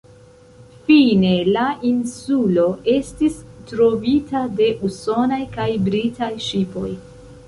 Fine 0.85 1.33
la 1.57 1.65
insulo 1.89 2.63
estis 2.93 3.37
trovita 3.73 4.41
de 4.61 4.69
usonaj 4.89 5.41
kaj 5.59 5.69
britaj 5.89 6.31
ŝipoj. 6.47 6.89